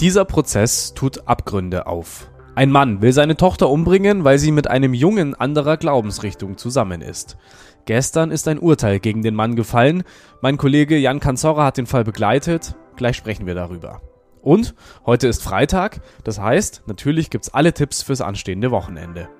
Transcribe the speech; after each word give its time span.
Dieser 0.00 0.26
Prozess 0.26 0.92
tut 0.92 1.26
Abgründe 1.26 1.86
auf. 1.86 2.30
Ein 2.54 2.70
Mann 2.70 3.00
will 3.00 3.14
seine 3.14 3.36
Tochter 3.36 3.70
umbringen, 3.70 4.24
weil 4.24 4.38
sie 4.38 4.50
mit 4.50 4.68
einem 4.68 4.92
Jungen 4.92 5.34
anderer 5.34 5.78
Glaubensrichtung 5.78 6.58
zusammen 6.58 7.00
ist. 7.00 7.38
Gestern 7.86 8.30
ist 8.30 8.46
ein 8.46 8.58
Urteil 8.58 9.00
gegen 9.00 9.22
den 9.22 9.34
Mann 9.34 9.56
gefallen. 9.56 10.04
Mein 10.42 10.58
Kollege 10.58 10.98
Jan 10.98 11.18
Kanzorra 11.18 11.64
hat 11.64 11.78
den 11.78 11.86
Fall 11.86 12.04
begleitet. 12.04 12.74
Gleich 12.96 13.16
sprechen 13.16 13.46
wir 13.46 13.54
darüber. 13.54 14.02
Und 14.42 14.74
heute 15.06 15.28
ist 15.28 15.42
Freitag, 15.42 16.02
das 16.24 16.38
heißt, 16.40 16.82
natürlich 16.86 17.30
gibt's 17.30 17.54
alle 17.54 17.72
Tipps 17.72 18.02
fürs 18.02 18.20
anstehende 18.20 18.70
Wochenende. 18.70 19.30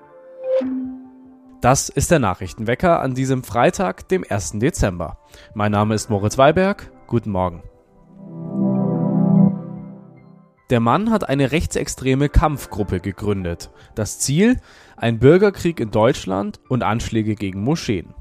Das 1.61 1.89
ist 1.89 2.09
der 2.09 2.19
Nachrichtenwecker 2.19 2.99
an 2.99 3.13
diesem 3.13 3.43
Freitag, 3.43 4.07
dem 4.09 4.25
1. 4.27 4.53
Dezember. 4.53 5.19
Mein 5.53 5.71
Name 5.71 5.93
ist 5.93 6.09
Moritz 6.09 6.37
Weiberg. 6.39 6.91
Guten 7.05 7.29
Morgen. 7.29 7.61
Der 10.69 10.81
Mann 10.81 11.11
hat 11.11 11.29
eine 11.29 11.53
rechtsextreme 11.53 12.27
Kampfgruppe 12.27 12.99
gegründet. 12.99 13.69
Das 13.95 14.19
Ziel? 14.19 14.59
Ein 14.97 15.17
Bürgerkrieg 15.17 15.79
in 15.79 15.91
Deutschland 15.91 16.59
und 16.67 16.83
Anschläge 16.83 17.35
gegen 17.35 17.61
Moscheen. 17.61 18.13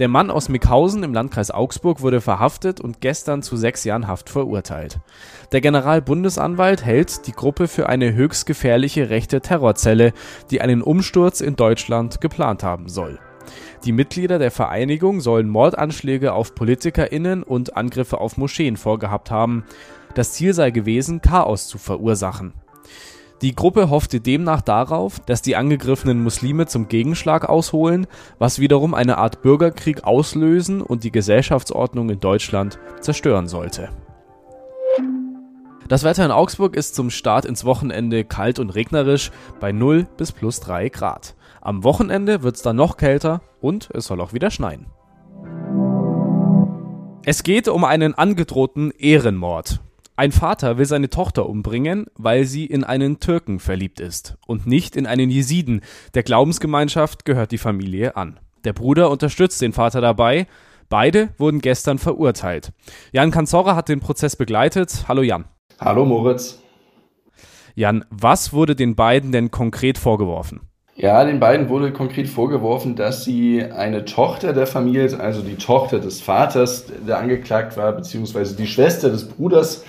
Der 0.00 0.08
Mann 0.08 0.30
aus 0.30 0.48
Mickhausen 0.48 1.04
im 1.04 1.14
Landkreis 1.14 1.52
Augsburg 1.52 2.00
wurde 2.00 2.20
verhaftet 2.20 2.80
und 2.80 3.00
gestern 3.00 3.42
zu 3.42 3.56
sechs 3.56 3.84
Jahren 3.84 4.08
Haft 4.08 4.30
verurteilt. 4.30 4.98
Der 5.52 5.60
Generalbundesanwalt 5.60 6.84
hält 6.84 7.26
die 7.28 7.32
Gruppe 7.32 7.68
für 7.68 7.88
eine 7.88 8.14
höchst 8.14 8.46
gefährliche 8.46 9.08
rechte 9.10 9.40
Terrorzelle, 9.40 10.12
die 10.50 10.60
einen 10.60 10.82
Umsturz 10.82 11.40
in 11.40 11.54
Deutschland 11.54 12.20
geplant 12.20 12.64
haben 12.64 12.88
soll. 12.88 13.20
Die 13.84 13.92
Mitglieder 13.92 14.38
der 14.38 14.52
Vereinigung 14.52 15.20
sollen 15.20 15.48
Mordanschläge 15.48 16.32
auf 16.32 16.54
PolitikerInnen 16.54 17.42
und 17.42 17.76
Angriffe 17.76 18.18
auf 18.18 18.36
Moscheen 18.36 18.76
vorgehabt 18.76 19.30
haben. 19.30 19.64
Das 20.14 20.32
Ziel 20.32 20.52
sei 20.52 20.70
gewesen, 20.70 21.20
Chaos 21.22 21.68
zu 21.68 21.78
verursachen. 21.78 22.52
Die 23.42 23.56
Gruppe 23.56 23.90
hoffte 23.90 24.20
demnach 24.20 24.60
darauf, 24.60 25.18
dass 25.18 25.42
die 25.42 25.56
angegriffenen 25.56 26.22
Muslime 26.22 26.66
zum 26.66 26.86
Gegenschlag 26.86 27.48
ausholen, 27.48 28.06
was 28.38 28.60
wiederum 28.60 28.94
eine 28.94 29.18
Art 29.18 29.42
Bürgerkrieg 29.42 30.04
auslösen 30.04 30.80
und 30.80 31.02
die 31.02 31.10
Gesellschaftsordnung 31.10 32.08
in 32.10 32.20
Deutschland 32.20 32.78
zerstören 33.00 33.48
sollte. 33.48 33.88
Das 35.88 36.04
Wetter 36.04 36.24
in 36.24 36.30
Augsburg 36.30 36.76
ist 36.76 36.94
zum 36.94 37.10
Start 37.10 37.44
ins 37.44 37.64
Wochenende 37.64 38.24
kalt 38.24 38.60
und 38.60 38.70
regnerisch 38.70 39.32
bei 39.58 39.72
0 39.72 40.06
bis 40.16 40.30
plus 40.30 40.60
3 40.60 40.88
Grad. 40.90 41.34
Am 41.60 41.82
Wochenende 41.82 42.44
wird 42.44 42.56
es 42.56 42.62
dann 42.62 42.76
noch 42.76 42.96
kälter 42.96 43.42
und 43.60 43.90
es 43.92 44.06
soll 44.06 44.20
auch 44.20 44.32
wieder 44.32 44.52
schneien. 44.52 44.86
Es 47.24 47.42
geht 47.42 47.66
um 47.66 47.84
einen 47.84 48.14
angedrohten 48.14 48.92
Ehrenmord. 48.92 49.80
Ein 50.22 50.30
Vater 50.30 50.78
will 50.78 50.86
seine 50.86 51.10
Tochter 51.10 51.48
umbringen, 51.48 52.06
weil 52.14 52.44
sie 52.44 52.64
in 52.64 52.84
einen 52.84 53.18
Türken 53.18 53.58
verliebt 53.58 53.98
ist 53.98 54.36
und 54.46 54.68
nicht 54.68 54.94
in 54.94 55.04
einen 55.04 55.30
Jesiden. 55.30 55.80
Der 56.14 56.22
Glaubensgemeinschaft 56.22 57.24
gehört 57.24 57.50
die 57.50 57.58
Familie 57.58 58.14
an. 58.14 58.38
Der 58.62 58.72
Bruder 58.72 59.10
unterstützt 59.10 59.60
den 59.60 59.72
Vater 59.72 60.00
dabei. 60.00 60.46
Beide 60.88 61.30
wurden 61.38 61.60
gestern 61.60 61.98
verurteilt. 61.98 62.70
Jan 63.10 63.32
Kanzora 63.32 63.74
hat 63.74 63.88
den 63.88 63.98
Prozess 63.98 64.36
begleitet. 64.36 65.06
Hallo 65.08 65.22
Jan. 65.22 65.46
Hallo 65.80 66.04
Moritz. 66.04 66.62
Jan, 67.74 68.04
was 68.10 68.52
wurde 68.52 68.76
den 68.76 68.94
beiden 68.94 69.32
denn 69.32 69.50
konkret 69.50 69.98
vorgeworfen? 69.98 70.60
Ja, 70.94 71.24
den 71.24 71.40
beiden 71.40 71.70
wurde 71.70 71.92
konkret 71.92 72.28
vorgeworfen, 72.28 72.96
dass 72.96 73.24
sie 73.24 73.64
eine 73.64 74.04
Tochter 74.04 74.52
der 74.52 74.66
Familie, 74.66 75.18
also 75.18 75.40
die 75.40 75.56
Tochter 75.56 76.00
des 76.00 76.20
Vaters, 76.20 76.84
der 77.06 77.18
angeklagt 77.18 77.78
war, 77.78 77.92
beziehungsweise 77.92 78.54
die 78.56 78.66
Schwester 78.66 79.08
des 79.08 79.26
Bruders, 79.26 79.84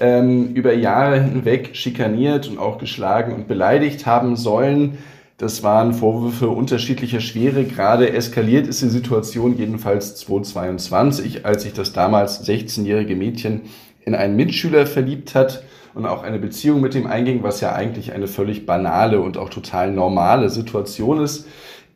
ähm, 0.00 0.54
über 0.54 0.74
Jahre 0.74 1.20
hinweg 1.20 1.70
schikaniert 1.74 2.48
und 2.48 2.58
auch 2.58 2.78
geschlagen 2.78 3.32
und 3.32 3.48
beleidigt 3.48 4.06
haben 4.06 4.36
sollen. 4.36 4.98
Das 5.38 5.62
waren 5.62 5.92
Vorwürfe 5.92 6.48
unterschiedlicher 6.48 7.20
Schwere. 7.20 7.64
Gerade 7.64 8.12
eskaliert 8.12 8.66
ist 8.66 8.80
die 8.80 8.88
Situation 8.88 9.58
jedenfalls 9.58 10.16
2022, 10.16 11.44
als 11.44 11.62
sich 11.62 11.74
das 11.74 11.92
damals 11.92 12.46
16-jährige 12.48 13.16
Mädchen 13.16 13.62
in 14.04 14.14
einen 14.14 14.36
Mitschüler 14.36 14.86
verliebt 14.86 15.34
hat 15.34 15.62
und 15.94 16.06
auch 16.06 16.22
eine 16.22 16.38
Beziehung 16.38 16.80
mit 16.80 16.94
ihm 16.94 17.06
einging, 17.06 17.42
was 17.42 17.60
ja 17.60 17.74
eigentlich 17.74 18.12
eine 18.12 18.28
völlig 18.28 18.64
banale 18.64 19.20
und 19.20 19.36
auch 19.36 19.50
total 19.50 19.92
normale 19.92 20.48
Situation 20.48 21.20
ist. 21.20 21.46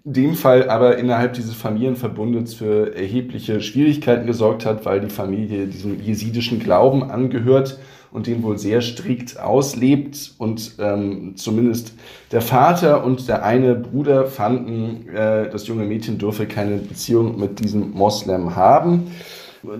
In 0.05 0.12
dem 0.15 0.34
Fall 0.34 0.69
aber 0.69 0.99
innerhalb 0.99 1.34
dieses 1.34 1.55
Familienverbundes 1.55 2.55
für 2.55 2.94
erhebliche 2.94 3.61
Schwierigkeiten 3.61 4.27
gesorgt 4.27 4.67
hat, 4.67 4.84
weil 4.87 5.00
die 5.00 5.11
Familie 5.11 5.67
diesem 5.67 6.00
jesidischen 6.00 6.59
Glauben 6.59 7.11
angehört 7.11 7.78
und 8.12 8.26
den 8.26 8.43
wohl 8.43 8.59
sehr 8.59 8.81
strikt 8.81 9.38
auslebt. 9.38 10.34
Und 10.38 10.76
ähm, 10.78 11.32
zumindest 11.37 11.94
der 12.32 12.41
Vater 12.41 13.04
und 13.04 13.28
der 13.28 13.44
eine 13.44 13.75
Bruder 13.75 14.26
fanden, 14.26 15.09
äh, 15.09 15.48
das 15.50 15.66
junge 15.66 15.84
Mädchen 15.84 16.19
dürfe 16.19 16.47
keine 16.47 16.76
Beziehung 16.76 17.38
mit 17.38 17.60
diesem 17.60 17.93
Moslem 17.93 18.56
haben. 18.56 19.10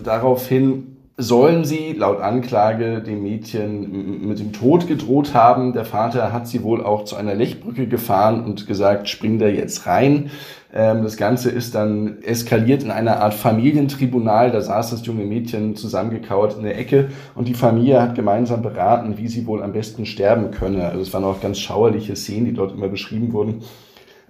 Daraufhin 0.05 0.97
sollen 1.17 1.65
sie 1.65 1.93
laut 1.93 2.21
Anklage 2.21 3.03
dem 3.03 3.23
Mädchen 3.23 4.27
mit 4.27 4.39
dem 4.39 4.53
Tod 4.53 4.87
gedroht 4.87 5.35
haben. 5.35 5.73
Der 5.73 5.85
Vater 5.85 6.33
hat 6.33 6.49
sie 6.49 6.63
wohl 6.63 6.83
auch 6.83 7.05
zu 7.05 7.17
einer 7.17 7.35
Lechbrücke 7.35 7.87
gefahren 7.87 8.45
und 8.45 8.67
gesagt, 8.67 9.09
spring 9.09 9.39
da 9.39 9.47
jetzt 9.47 9.87
rein. 9.87 10.31
Ähm, 10.73 11.03
das 11.03 11.17
Ganze 11.17 11.51
ist 11.51 11.75
dann 11.75 12.23
eskaliert 12.23 12.83
in 12.83 12.91
einer 12.91 13.21
Art 13.21 13.35
Familientribunal. 13.35 14.51
Da 14.51 14.61
saß 14.61 14.91
das 14.91 15.07
junge 15.07 15.25
Mädchen 15.25 15.77
zusammengekauert 15.77 16.57
in 16.57 16.63
der 16.63 16.79
Ecke 16.79 17.09
und 17.35 17.49
die 17.49 17.55
Familie 17.55 18.01
hat 18.01 18.15
gemeinsam 18.15 18.63
beraten, 18.63 19.19
wie 19.19 19.29
sie 19.29 19.47
wohl 19.47 19.63
am 19.63 19.73
besten 19.73 20.07
sterben 20.07 20.51
könne. 20.51 20.87
Also 20.87 21.01
es 21.01 21.13
waren 21.13 21.25
auch 21.25 21.41
ganz 21.41 21.59
schauerliche 21.59 22.15
Szenen, 22.17 22.47
die 22.47 22.53
dort 22.53 22.73
immer 22.73 22.89
beschrieben 22.89 23.33
wurden. 23.33 23.63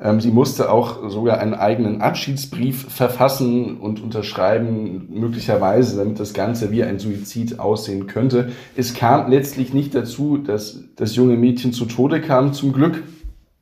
Ähm, 0.03 0.21
sie 0.21 0.31
musste 0.31 0.71
auch 0.71 1.11
sogar 1.11 1.39
einen 1.41 1.55
eigenen 1.55 2.01
Abschiedsbrief 2.01 2.91
verfassen 2.91 3.77
und 3.77 4.03
unterschreiben, 4.03 5.09
möglicherweise, 5.11 5.99
damit 5.99 6.19
das 6.19 6.33
Ganze 6.33 6.71
wie 6.71 6.83
ein 6.83 6.99
Suizid 6.99 7.59
aussehen 7.61 8.07
könnte. 8.07 8.51
Es 8.77 8.95
kam 8.95 9.31
letztlich 9.31 9.75
nicht 9.75 9.95
dazu, 9.95 10.39
dass 10.39 10.85
das 10.97 11.17
junge 11.17 11.37
Mädchen 11.37 11.73
zu 11.73 11.85
Tode 11.85 12.23
kam, 12.23 12.55
zum 12.55 12.73
Glück. 12.73 13.03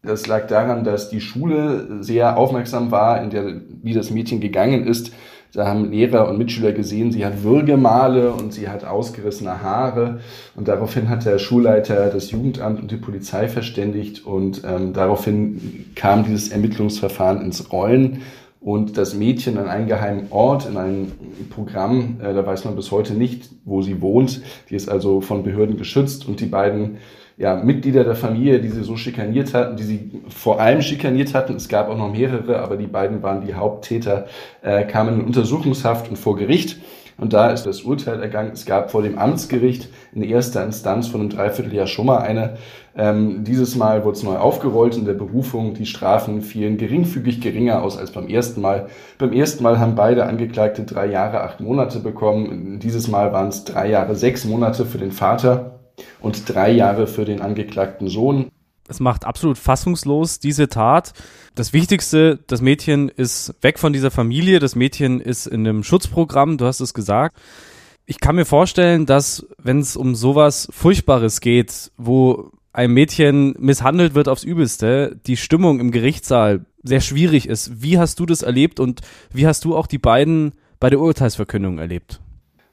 Das 0.03 0.26
lag 0.26 0.47
daran, 0.47 0.84
dass 0.84 1.10
die 1.10 1.20
Schule 1.20 2.03
sehr 2.03 2.36
aufmerksam 2.36 2.91
war, 2.91 3.22
in 3.22 3.31
der, 3.31 3.60
wie 3.82 3.94
das 3.94 4.10
Mädchen 4.10 4.41
gegangen 4.41 4.86
ist 4.86 5.12
da 5.53 5.66
haben 5.66 5.91
Lehrer 5.91 6.28
und 6.28 6.36
Mitschüler 6.36 6.72
gesehen, 6.72 7.10
sie 7.10 7.25
hat 7.25 7.42
Würgemale 7.42 8.32
und 8.32 8.53
sie 8.53 8.69
hat 8.69 8.84
ausgerissene 8.84 9.62
Haare. 9.62 10.20
Und 10.54 10.69
daraufhin 10.69 11.09
hat 11.09 11.25
der 11.25 11.38
Schulleiter 11.38 12.10
das 12.10 12.31
Jugendamt 12.31 12.81
und 12.81 12.91
die 12.91 12.97
Polizei 12.97 13.48
verständigt 13.48 14.26
und 14.26 14.62
ähm, 14.64 14.92
daraufhin 14.92 15.86
kam 15.94 16.25
dieses 16.25 16.50
Ermittlungsverfahren 16.50 17.41
ins 17.41 17.72
Rollen. 17.72 18.22
Und 18.61 18.99
das 18.99 19.15
Mädchen 19.15 19.57
an 19.57 19.69
einen 19.69 19.87
geheimen 19.87 20.27
Ort, 20.31 20.67
in 20.67 20.77
einem 20.77 21.13
Programm, 21.51 22.21
äh, 22.21 22.35
da 22.35 22.45
weiß 22.45 22.65
man 22.65 22.75
bis 22.75 22.91
heute 22.91 23.15
nicht, 23.15 23.51
wo 23.65 23.83
sie 23.83 24.01
wohnt. 24.01 24.43
Die 24.69 24.75
ist 24.75 24.89
also 24.89 25.21
von 25.21 25.45
Behörden 25.45 25.77
geschützt 25.77 26.27
und 26.27 26.41
die 26.41 26.47
beiden 26.47 26.99
ja, 27.37 27.55
Mitglieder 27.55 28.03
der 28.03 28.17
Familie, 28.17 28.61
die 28.61 28.69
sie 28.69 28.83
so 28.83 28.97
schikaniert 28.97 29.55
hatten, 29.55 29.77
die 29.77 29.85
sie 29.85 30.11
vor 30.29 30.61
allem 30.61 30.83
schikaniert 30.83 31.35
hatten. 31.35 31.55
Es 31.55 31.69
gab 31.69 31.89
auch 31.89 31.97
noch 31.97 32.13
mehrere, 32.13 32.59
aber 32.59 32.77
die 32.77 32.89
beiden 32.89 33.23
waren 33.23 33.47
die 33.47 33.55
Haupttäter, 33.55 34.27
äh, 34.61 34.85
kamen 34.85 35.21
in 35.21 35.27
Untersuchungshaft 35.27 36.11
und 36.11 36.17
vor 36.17 36.37
Gericht. 36.37 36.79
Und 37.19 37.33
da 37.33 37.51
ist 37.51 37.65
das 37.65 37.83
Urteil 37.83 38.23
ergangen. 38.23 38.53
Es 38.53 38.65
gab 38.65 38.93
vor 38.93 39.03
dem 39.03 39.19
Amtsgericht 39.19 39.89
in 40.15 40.23
erster 40.23 40.65
Instanz 40.65 41.09
von 41.09 41.21
einem 41.21 41.31
Dreivierteljahr 41.31 41.89
schon 41.89 42.06
mal 42.06 42.19
eine. 42.19 42.56
Ähm, 42.97 43.43
dieses 43.43 43.75
Mal 43.75 44.05
wurde 44.05 44.17
es 44.17 44.23
neu 44.23 44.37
aufgerollt 44.37 44.97
in 44.97 45.05
der 45.05 45.15
Berufung. 45.15 45.75
Die 45.75 45.87
Strafen 45.87 46.43
fielen 46.43 46.78
geringfügig 46.78 47.41
geringer 47.41 47.83
aus 47.83 47.99
als 47.99 48.12
beim 48.12 48.28
ersten 48.28 48.61
Mal. 48.61 48.87
Beim 49.19 49.33
ersten 49.33 49.65
Mal 49.65 49.81
haben 49.81 49.97
beide 49.97 50.27
Angeklagte 50.27 50.84
drei 50.84 51.07
Jahre, 51.07 51.43
acht 51.43 51.61
Monate 51.61 51.99
bekommen. 51.99 52.78
Dieses 52.78 53.09
Mal 53.09 53.33
waren 53.33 53.49
es 53.49 53.65
drei 53.65 53.91
Jahre, 53.91 54.15
sechs 54.15 54.45
Monate 54.45 54.87
für 54.87 54.98
den 54.98 55.13
Vater 55.13 55.81
und 56.21 56.48
drei 56.48 56.71
Jahre 56.71 57.09
für 57.09 57.25
den 57.25 57.41
angeklagten 57.41 58.09
Sohn. 58.09 58.51
Es 58.89 59.01
macht 59.01 59.25
absolut 59.25 59.59
fassungslos, 59.59 60.39
diese 60.39 60.69
Tat. 60.69 61.13
Das 61.55 61.73
Wichtigste, 61.73 62.39
das 62.47 62.63
Mädchen 62.63 63.09
ist 63.09 63.55
weg 63.61 63.79
von 63.79 63.93
dieser 63.93 64.11
Familie, 64.11 64.59
das 64.59 64.75
Mädchen 64.75 65.21
ist 65.21 65.47
in 65.47 65.67
einem 65.67 65.85
Schutzprogramm, 65.85 66.57
du 66.57 66.65
hast 66.65 66.81
es 66.81 66.95
gesagt. 66.95 67.37
Ich 68.07 68.21
kann 68.21 68.37
mir 68.37 68.47
vorstellen, 68.47 69.05
dass 69.05 69.47
wenn 69.59 69.81
es 69.81 69.95
um 69.95 70.15
sowas 70.15 70.69
Furchtbares 70.71 71.41
geht, 71.41 71.93
wo 71.99 72.51
ein 72.73 72.93
Mädchen 72.93 73.55
misshandelt 73.59 74.15
wird 74.15 74.29
aufs 74.29 74.45
Übelste, 74.45 75.21
die 75.27 75.37
Stimmung 75.37 75.81
im 75.81 75.91
Gerichtssaal 75.91 76.65
sehr 76.83 77.01
schwierig 77.01 77.49
ist. 77.49 77.83
Wie 77.83 77.99
hast 77.99 78.21
du 78.21 78.27
das 78.27 78.43
erlebt 78.43 78.81
und 78.81 79.03
wie 79.33 79.47
hast 79.47 79.65
du 79.65 79.77
auch 79.77 79.87
die 79.87 79.99
beiden 79.99 80.53
bei 80.81 80.89
der 80.89 81.01
Urteilsverkündung 81.01 81.79
erlebt? 81.79 82.21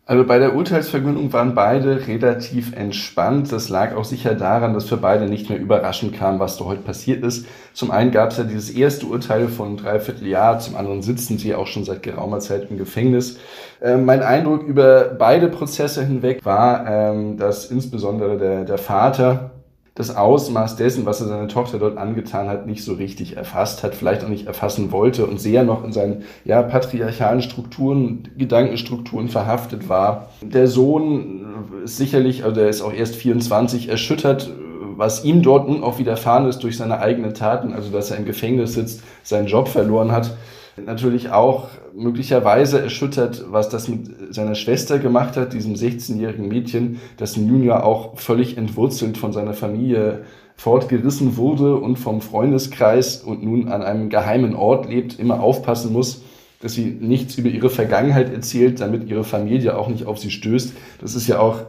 Also 0.08 0.24
bei 0.24 0.38
der 0.38 0.56
Urteilsverkündung 0.56 1.34
waren 1.34 1.56
beide 1.56 2.06
relativ 2.06 2.74
entspannt. 2.76 3.52
Das 3.52 3.70
lag 3.70 3.96
auch 3.96 4.06
sicher 4.06 4.36
daran, 4.36 4.76
dass 4.76 4.86
für 4.86 4.98
beide 4.98 5.26
nicht 5.26 5.50
mehr 5.50 5.60
überraschend 5.60 6.14
kam, 6.14 6.40
was 6.40 6.58
da 6.58 6.66
heute 6.66 6.84
passiert 6.84 7.24
ist. 7.24 7.48
Zum 7.74 7.90
einen 7.90 8.12
gab 8.12 8.30
es 8.30 8.38
ja 8.38 8.44
dieses 8.44 8.70
erste 8.70 9.08
Urteil 9.08 9.48
von 9.48 9.78
dreiviertel 9.78 10.28
Jahr, 10.28 10.60
zum 10.60 10.76
anderen 10.76 11.02
sitzen 11.02 11.40
sie 11.40 11.56
auch 11.56 11.66
schon 11.66 11.86
seit 11.86 12.04
geraumer 12.04 12.40
Zeit 12.40 12.70
im 12.70 12.78
Gefängnis. 12.78 13.40
Ähm, 13.82 14.06
mein 14.06 14.22
Eindruck 14.22 14.62
über 14.62 15.06
beide 15.18 15.48
Prozesse 15.48 16.06
hinweg 16.06 16.46
war, 16.46 16.86
ähm, 16.88 17.38
dass 17.38 17.72
insbesondere 17.72 18.38
der, 18.38 18.64
der 18.64 18.78
Vater 18.78 19.55
das 19.96 20.14
Ausmaß 20.14 20.76
dessen, 20.76 21.06
was 21.06 21.22
er 21.22 21.28
seiner 21.28 21.48
Tochter 21.48 21.80
dort 21.80 21.98
angetan 21.98 22.50
hat, 22.50 22.68
nicht 22.68 22.84
so 22.84 22.94
richtig 22.94 23.38
erfasst 23.38 23.82
hat, 23.82 23.96
vielleicht 23.96 24.26
auch 24.26 24.30
nicht 24.30 24.46
erfassen 24.46 24.92
wollte 24.92 25.26
und 25.26 25.40
sehr 25.40 25.64
noch 25.64 25.86
in 25.86 25.94
seinen 25.94 26.24
ja, 26.44 26.62
patriarchalen 26.62 27.42
Strukturen, 27.42 28.28
Gedankenstrukturen 28.38 29.30
verhaftet 29.30 29.88
war. 29.88 30.28
Der 30.42 30.68
Sohn 30.68 31.46
ist 31.86 31.96
sicherlich, 31.96 32.44
also 32.44 32.56
der 32.56 32.68
ist 32.68 32.82
auch 32.82 32.92
erst 32.92 33.16
24, 33.16 33.88
erschüttert, 33.88 34.52
was 34.98 35.24
ihm 35.24 35.42
dort 35.42 35.70
nun 35.70 35.82
auch 35.82 35.98
widerfahren 35.98 36.46
ist 36.48 36.60
durch 36.60 36.76
seine 36.76 37.00
eigenen 37.00 37.34
Taten, 37.34 37.74
also 37.74 37.90
dass 37.90 38.12
er 38.12 38.18
im 38.18 38.26
Gefängnis 38.26 38.74
sitzt, 38.74 39.02
seinen 39.24 39.48
Job 39.48 39.70
verloren 39.70 40.12
hat 40.12 40.36
natürlich 40.78 41.32
auch 41.32 41.70
möglicherweise 41.96 42.82
erschüttert, 42.82 43.46
was 43.50 43.70
das 43.70 43.88
mit 43.88 44.34
seiner 44.34 44.56
Schwester 44.56 45.00
gemacht 45.00 45.38
hat, 45.38 45.54
diesem 45.54 45.76
16-jährigen 45.76 46.48
Mädchen, 46.48 47.00
nun 47.38 47.64
ja 47.64 47.84
auch 47.84 48.18
völlig 48.20 48.58
entwurzelt 48.58 49.18
von 49.18 49.32
seiner 49.32 49.54
Familie 49.54 50.26
fortgerissen 50.58 51.38
wurde 51.38 51.76
und 51.76 51.98
vom 51.98 52.22
Freundeskreis 52.22 53.22
und 53.22 53.44
nun 53.44 53.70
an 53.70 53.84
einem 53.84 54.10
geheimen 54.10 54.56
Ort 54.56 54.90
lebt, 54.90 55.20
immer 55.20 55.42
aufpassen 55.42 55.94
muss, 55.94 56.24
dass 56.62 56.74
sie 56.74 56.86
nichts 56.86 57.38
über 57.38 57.50
ihre 57.50 57.70
Vergangenheit 57.70 58.34
erzählt, 58.34 58.80
damit 58.80 59.10
ihre 59.10 59.24
Familie 59.24 59.78
auch 59.78 59.90
nicht 59.90 60.06
auf 60.06 60.20
sie 60.20 60.32
stößt. 60.32 60.74
Das 61.02 61.16
ist 61.16 61.28
ja 61.28 61.40
auch 61.40 61.60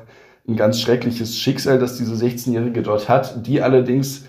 ein 0.48 0.56
ganz 0.56 0.80
schreckliches 0.80 1.38
Schicksal, 1.38 1.78
das 1.78 1.96
diese 1.96 2.14
16-Jährige 2.14 2.82
dort 2.82 3.08
hat, 3.08 3.46
die 3.46 3.60
allerdings 3.60 4.24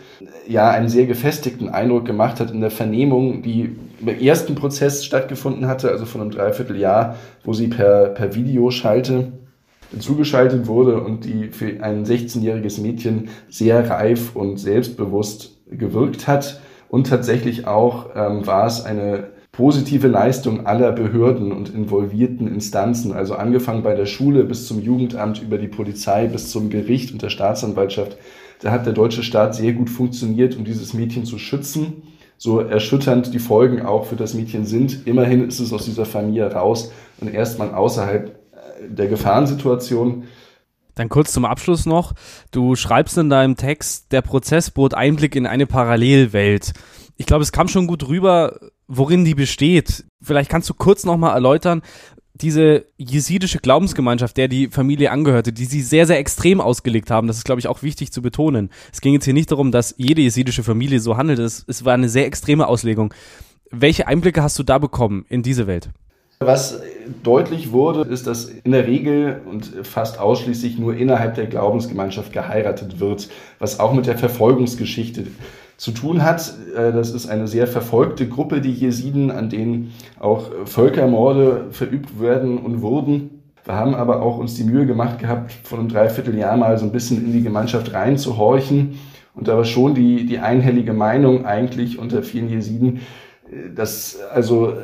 ja 0.47 0.69
einen 0.69 0.89
sehr 0.89 1.05
gefestigten 1.05 1.69
Eindruck 1.69 2.05
gemacht 2.05 2.39
hat 2.39 2.51
in 2.51 2.61
der 2.61 2.71
Vernehmung, 2.71 3.41
die 3.41 3.75
im 3.99 4.07
ersten 4.07 4.55
Prozess 4.55 5.05
stattgefunden 5.05 5.67
hatte, 5.67 5.89
also 5.89 6.05
von 6.05 6.21
einem 6.21 6.31
Dreivierteljahr, 6.31 7.15
wo 7.43 7.53
sie 7.53 7.67
per, 7.67 8.09
per 8.09 8.35
Videoschalte 8.35 9.31
zugeschaltet 9.99 10.67
wurde 10.67 11.01
und 11.01 11.25
die 11.25 11.49
für 11.49 11.81
ein 11.81 12.05
16-jähriges 12.05 12.81
Mädchen 12.81 13.29
sehr 13.49 13.89
reif 13.89 14.35
und 14.35 14.57
selbstbewusst 14.57 15.57
gewirkt 15.69 16.27
hat. 16.27 16.61
Und 16.89 17.07
tatsächlich 17.07 17.67
auch 17.67 18.09
ähm, 18.15 18.45
war 18.47 18.65
es 18.65 18.83
eine 18.83 19.27
positive 19.51 20.07
Leistung 20.07 20.67
aller 20.67 20.91
Behörden 20.91 21.51
und 21.51 21.73
involvierten 21.73 22.47
Instanzen, 22.47 23.11
also 23.11 23.35
angefangen 23.35 23.81
bei 23.81 23.95
der 23.95 24.05
Schule 24.05 24.43
bis 24.43 24.67
zum 24.67 24.81
Jugendamt, 24.81 25.41
über 25.41 25.57
die 25.57 25.67
Polizei 25.67 26.27
bis 26.27 26.51
zum 26.51 26.69
Gericht 26.69 27.11
und 27.11 27.21
der 27.21 27.29
Staatsanwaltschaft. 27.29 28.17
Da 28.61 28.71
hat 28.71 28.85
der 28.85 28.93
deutsche 28.93 29.23
Staat 29.23 29.55
sehr 29.55 29.73
gut 29.73 29.89
funktioniert, 29.89 30.55
um 30.55 30.65
dieses 30.65 30.93
Mädchen 30.93 31.25
zu 31.25 31.37
schützen 31.37 32.03
so 32.37 32.59
erschütternd 32.59 33.33
die 33.33 33.39
Folgen 33.39 33.81
auch 33.81 34.05
für 34.05 34.15
das 34.15 34.33
Mädchen 34.33 34.65
sind. 34.65 35.07
Immerhin 35.07 35.47
ist 35.47 35.59
es 35.59 35.73
aus 35.73 35.85
dieser 35.85 36.05
Familie 36.05 36.51
raus 36.51 36.91
und 37.19 37.33
erstmal 37.33 37.73
außerhalb 37.73 38.29
äh, 38.29 38.89
der 38.89 39.07
Gefahrensituation. 39.07 40.25
Dann 40.95 41.09
kurz 41.09 41.31
zum 41.31 41.45
Abschluss 41.45 41.85
noch. 41.85 42.13
Du 42.51 42.75
schreibst 42.75 43.17
in 43.17 43.29
deinem 43.29 43.55
Text, 43.55 44.11
der 44.11 44.21
Prozess 44.21 44.71
bot 44.71 44.93
Einblick 44.93 45.35
in 45.35 45.45
eine 45.45 45.67
Parallelwelt. 45.67 46.73
Ich 47.17 47.25
glaube, 47.25 47.43
es 47.43 47.51
kam 47.51 47.67
schon 47.67 47.87
gut 47.87 48.07
rüber, 48.07 48.59
worin 48.87 49.25
die 49.25 49.35
besteht. 49.35 50.05
Vielleicht 50.21 50.49
kannst 50.49 50.69
du 50.69 50.73
kurz 50.73 51.05
nochmal 51.05 51.33
erläutern, 51.33 51.81
diese 52.41 52.85
jesidische 52.97 53.59
Glaubensgemeinschaft, 53.59 54.37
der 54.37 54.47
die 54.47 54.67
Familie 54.67 55.11
angehörte, 55.11 55.51
die 55.51 55.65
sie 55.65 55.81
sehr, 55.81 56.05
sehr 56.05 56.19
extrem 56.19 56.61
ausgelegt 56.61 57.09
haben, 57.09 57.27
das 57.27 57.37
ist, 57.37 57.45
glaube 57.45 57.59
ich, 57.59 57.67
auch 57.67 57.83
wichtig 57.83 58.11
zu 58.11 58.21
betonen. 58.21 58.69
Es 58.91 59.01
ging 59.01 59.13
jetzt 59.13 59.25
hier 59.25 59.33
nicht 59.33 59.51
darum, 59.51 59.71
dass 59.71 59.95
jede 59.97 60.21
jesidische 60.21 60.63
Familie 60.63 60.99
so 60.99 61.17
handelt, 61.17 61.39
es, 61.39 61.65
es 61.67 61.85
war 61.85 61.93
eine 61.93 62.09
sehr 62.09 62.25
extreme 62.25 62.67
Auslegung. 62.67 63.13
Welche 63.71 64.07
Einblicke 64.07 64.43
hast 64.43 64.57
du 64.59 64.63
da 64.63 64.77
bekommen 64.77 65.25
in 65.29 65.43
diese 65.43 65.67
Welt? 65.67 65.89
Was 66.39 66.81
deutlich 67.23 67.71
wurde, 67.71 68.01
ist, 68.01 68.27
dass 68.27 68.45
in 68.45 68.71
der 68.71 68.85
Regel 68.85 69.41
und 69.45 69.73
fast 69.83 70.19
ausschließlich 70.19 70.77
nur 70.77 70.95
innerhalb 70.95 71.33
der 71.33 71.47
Glaubensgemeinschaft 71.47 72.31
geheiratet 72.31 72.99
wird, 72.99 73.29
was 73.57 73.79
auch 73.79 73.91
mit 73.93 74.05
der 74.05 74.19
Verfolgungsgeschichte 74.19 75.25
zu 75.77 75.91
tun 75.91 76.23
hat. 76.23 76.53
Äh, 76.75 76.91
das 76.91 77.11
ist 77.11 77.27
eine 77.27 77.47
sehr 77.47 77.67
verfolgte 77.67 78.27
Gruppe, 78.27 78.59
die 78.59 78.73
Jesiden, 78.73 79.31
an 79.31 79.49
denen 79.49 79.93
auch 80.19 80.49
Völkermorde 80.65 81.67
verübt 81.71 82.19
werden 82.19 82.57
und 82.57 82.81
wurden. 82.81 83.41
Wir 83.63 83.75
haben 83.75 83.95
aber 83.95 84.21
auch 84.21 84.37
uns 84.37 84.55
die 84.55 84.63
Mühe 84.63 84.85
gemacht 84.85 85.19
gehabt, 85.19 85.51
vor 85.63 85.77
einem 85.77 85.89
Dreivierteljahr 85.89 86.57
mal 86.57 86.77
so 86.77 86.85
ein 86.85 86.91
bisschen 86.91 87.23
in 87.23 87.33
die 87.33 87.43
Gemeinschaft 87.43 87.93
reinzuhorchen. 87.93 88.97
Und 89.35 89.47
da 89.47 89.55
war 89.55 89.65
schon 89.65 89.93
die, 89.93 90.25
die 90.25 90.39
einhellige 90.39 90.93
Meinung 90.93 91.45
eigentlich 91.45 91.99
unter 91.99 92.23
vielen 92.23 92.49
Jesiden, 92.49 93.01
äh, 93.51 93.69
dass 93.73 94.19
also 94.33 94.71
äh, 94.71 94.75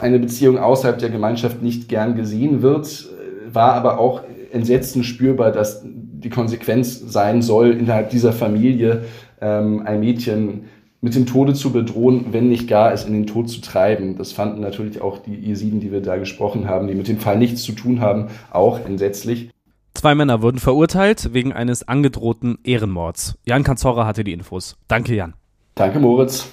eine 0.00 0.18
Beziehung 0.18 0.58
außerhalb 0.58 0.98
der 0.98 1.10
Gemeinschaft 1.10 1.62
nicht 1.62 1.88
gern 1.88 2.16
gesehen 2.16 2.60
wird, 2.60 3.08
war 3.52 3.74
aber 3.74 3.98
auch 3.98 4.22
entsetzend 4.50 5.04
spürbar, 5.04 5.52
dass 5.52 5.84
die 5.84 6.30
Konsequenz 6.30 6.98
sein 6.98 7.40
soll, 7.42 7.70
innerhalb 7.70 8.10
dieser 8.10 8.32
Familie 8.32 9.04
ähm, 9.42 9.82
ein 9.84 10.00
Mädchen 10.00 10.64
mit 11.02 11.16
dem 11.16 11.26
Tode 11.26 11.52
zu 11.52 11.72
bedrohen, 11.72 12.26
wenn 12.30 12.48
nicht 12.48 12.68
gar 12.68 12.92
es 12.92 13.04
in 13.04 13.12
den 13.12 13.26
Tod 13.26 13.50
zu 13.50 13.60
treiben. 13.60 14.16
Das 14.16 14.32
fanden 14.32 14.60
natürlich 14.60 15.02
auch 15.02 15.18
die 15.18 15.34
Jesiden, 15.34 15.80
die 15.80 15.90
wir 15.90 16.00
da 16.00 16.16
gesprochen 16.16 16.68
haben, 16.68 16.86
die 16.86 16.94
mit 16.94 17.08
dem 17.08 17.18
Fall 17.18 17.36
nichts 17.36 17.64
zu 17.64 17.72
tun 17.72 18.00
haben, 18.00 18.28
auch 18.52 18.78
entsetzlich. 18.86 19.50
Zwei 19.94 20.14
Männer 20.14 20.40
wurden 20.42 20.58
verurteilt 20.58 21.34
wegen 21.34 21.52
eines 21.52 21.86
angedrohten 21.86 22.58
Ehrenmords. 22.64 23.36
Jan 23.44 23.64
Kanzora 23.64 24.06
hatte 24.06 24.24
die 24.24 24.32
Infos. 24.32 24.76
Danke, 24.88 25.14
Jan. 25.14 25.34
Danke, 25.74 25.98
Moritz. 25.98 26.48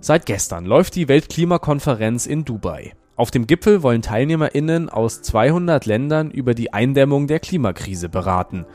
Seit 0.00 0.24
gestern 0.26 0.64
läuft 0.64 0.94
die 0.96 1.08
Weltklimakonferenz 1.08 2.26
in 2.26 2.44
Dubai. 2.44 2.94
Auf 3.16 3.30
dem 3.30 3.46
Gipfel 3.46 3.82
wollen 3.82 4.02
TeilnehmerInnen 4.02 4.88
aus 4.88 5.22
200 5.22 5.86
Ländern 5.86 6.30
über 6.30 6.54
die 6.54 6.72
Eindämmung 6.72 7.26
der 7.26 7.40
Klimakrise 7.40 8.08
beraten. 8.08 8.66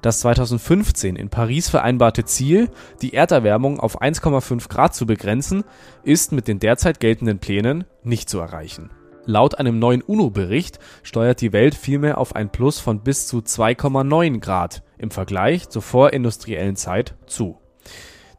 Das 0.00 0.20
2015 0.20 1.16
in 1.16 1.28
Paris 1.28 1.68
vereinbarte 1.68 2.24
Ziel, 2.24 2.70
die 3.02 3.14
Erderwärmung 3.14 3.80
auf 3.80 4.00
1,5 4.00 4.68
Grad 4.68 4.94
zu 4.94 5.06
begrenzen, 5.06 5.64
ist 6.04 6.30
mit 6.32 6.46
den 6.46 6.60
derzeit 6.60 7.00
geltenden 7.00 7.40
Plänen 7.40 7.84
nicht 8.04 8.28
zu 8.28 8.38
erreichen. 8.38 8.90
Laut 9.24 9.58
einem 9.58 9.78
neuen 9.78 10.02
UNO-Bericht 10.02 10.78
steuert 11.02 11.40
die 11.40 11.52
Welt 11.52 11.74
vielmehr 11.74 12.18
auf 12.18 12.36
ein 12.36 12.50
Plus 12.50 12.78
von 12.78 13.00
bis 13.00 13.26
zu 13.26 13.38
2,9 13.38 14.40
Grad 14.40 14.82
im 14.96 15.10
Vergleich 15.10 15.68
zur 15.68 15.82
vorindustriellen 15.82 16.76
Zeit 16.76 17.14
zu. 17.26 17.58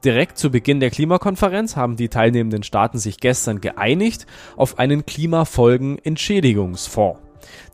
Direkt 0.03 0.37
zu 0.37 0.49
Beginn 0.49 0.79
der 0.79 0.91
Klimakonferenz 0.91 1.75
haben 1.75 1.97
die 1.97 2.09
teilnehmenden 2.09 2.63
Staaten 2.63 2.97
sich 2.97 3.19
gestern 3.19 3.59
geeinigt 3.59 4.25
auf 4.55 4.79
einen 4.79 5.05
Klimafolgenentschädigungsfonds. 5.05 7.19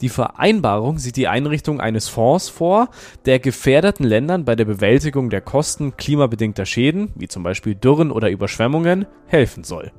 Die 0.01 0.09
Vereinbarung 0.09 0.97
sieht 0.97 1.15
die 1.15 1.27
Einrichtung 1.27 1.79
eines 1.79 2.09
Fonds 2.09 2.49
vor, 2.49 2.89
der 3.25 3.39
gefährdeten 3.39 4.05
Ländern 4.05 4.45
bei 4.45 4.55
der 4.55 4.65
Bewältigung 4.65 5.29
der 5.29 5.41
Kosten 5.41 5.97
klimabedingter 5.97 6.65
Schäden, 6.65 7.11
wie 7.15 7.27
zum 7.27 7.43
Beispiel 7.43 7.75
Dürren 7.75 8.11
oder 8.11 8.29
Überschwemmungen, 8.29 9.05
helfen 9.27 9.63
soll. 9.63 9.91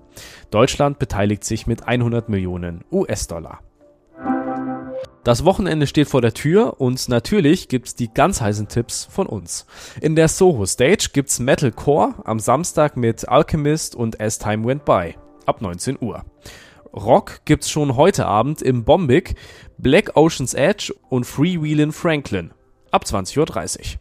Deutschland 0.51 0.99
beteiligt 0.99 1.45
sich 1.45 1.67
mit 1.67 1.87
100 1.87 2.29
Millionen 2.29 2.85
US-Dollar. 2.91 3.61
Das 5.27 5.45
Wochenende 5.45 5.89
steht 5.89 6.09
vor 6.09 6.21
der 6.23 6.35
Tür 6.35 6.81
und 6.81 7.09
natürlich 7.09 7.67
gibt's 7.67 7.97
die 7.97 8.15
ganz 8.15 8.41
heißen 8.41 8.69
Tipps 8.69 9.09
von 9.11 9.27
uns. 9.27 9.67
In 10.01 10.15
der 10.15 10.29
Soho 10.29 10.65
Stage 10.67 11.09
gibt's 11.13 11.41
Metalcore 11.41 12.15
am 12.25 12.39
Samstag 12.39 12.97
mit 12.97 13.29
Alchemist 13.29 13.97
und 13.97 14.21
As 14.21 14.39
Time 14.39 14.65
Went 14.65 14.85
By 14.85 15.17
ab 15.45 15.63
19 15.63 15.99
Uhr. 16.01 16.25
Rock 16.97 17.41
gibt's 17.45 17.71
schon 17.71 17.97
heute 17.97 18.27
Abend 18.27 18.63
im 18.63 18.85
Bombig, 18.85 19.35
Black 19.79 20.17
Ocean's 20.17 20.55
Edge 20.55 20.95
und 21.11 21.25
Freewheelin' 21.25 21.93
Franklin 21.93 22.53
ab 22.91 23.05
20.30 23.05 23.79
Uhr. 23.79 24.01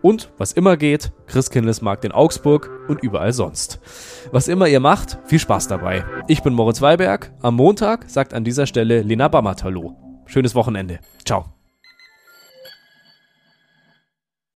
Und 0.00 0.30
was 0.36 0.52
immer 0.52 0.76
geht, 0.76 1.12
Christkindlesmarkt 1.26 2.04
in 2.04 2.12
Augsburg 2.12 2.70
und 2.88 3.02
überall 3.02 3.32
sonst. 3.32 3.80
Was 4.32 4.48
immer 4.48 4.68
ihr 4.68 4.80
macht, 4.80 5.18
viel 5.24 5.38
Spaß 5.38 5.68
dabei. 5.68 6.04
Ich 6.28 6.42
bin 6.42 6.52
Moritz 6.52 6.82
Weiberg. 6.82 7.32
Am 7.40 7.56
Montag 7.56 8.10
sagt 8.10 8.34
an 8.34 8.44
dieser 8.44 8.66
Stelle 8.66 9.00
Lena 9.02 9.28
Bammert 9.28 9.64
Hallo. 9.64 9.96
Schönes 10.26 10.54
Wochenende. 10.54 11.00
Ciao. 11.24 11.53